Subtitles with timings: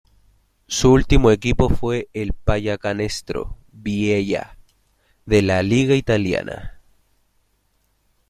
[0.65, 4.57] Su último equipo fue el Pallacanestro Biella
[5.27, 6.81] de la liga italiana.